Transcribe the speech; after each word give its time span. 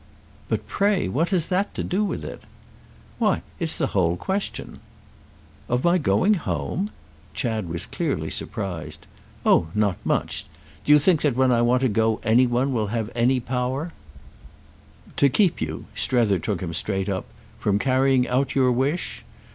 "But 0.49 0.65
pray 0.67 1.07
what 1.07 1.29
has 1.29 1.49
that 1.49 1.75
to 1.75 1.83
do 1.83 2.03
with 2.03 2.25
it?" 2.25 2.41
"Why 3.19 3.43
it's 3.59 3.75
the 3.75 3.85
whole 3.93 4.17
question." 4.17 4.79
"Of 5.69 5.83
my 5.83 5.99
going 5.99 6.33
home?" 6.33 6.89
Chad 7.35 7.69
was 7.69 7.85
clearly 7.85 8.31
surprised. 8.31 9.05
"Oh 9.45 9.67
not 9.75 9.97
much! 10.03 10.47
Do 10.85 10.91
you 10.91 10.97
think 10.97 11.21
that 11.21 11.35
when 11.35 11.51
I 11.51 11.61
want 11.61 11.81
to 11.83 11.87
go 11.87 12.19
any 12.23 12.47
one 12.47 12.73
will 12.73 12.87
have 12.87 13.11
any 13.13 13.39
power—" 13.39 13.91
"To 15.17 15.29
keep 15.29 15.61
you"—Strether 15.61 16.39
took 16.39 16.61
him 16.63 16.73
straight 16.73 17.07
up—"from 17.07 17.77
carrying 17.77 18.27
out 18.27 18.55
your 18.55 18.71
wish? 18.71 19.23